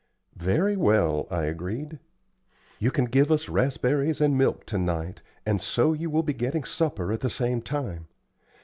"Very 0.35 0.75
well," 0.75 1.27
I 1.29 1.43
agreed. 1.43 1.99
"You 2.79 2.89
can 2.89 3.05
give 3.05 3.31
us 3.31 3.47
raspberries 3.47 4.19
and 4.19 4.35
milk 4.35 4.65
to 4.65 4.79
night, 4.79 5.21
and 5.45 5.61
so 5.61 5.93
you 5.93 6.09
will 6.09 6.23
be 6.23 6.33
getting 6.33 6.63
supper 6.63 7.11
at 7.13 7.19
the 7.19 7.29
same 7.29 7.61
time. 7.61 8.07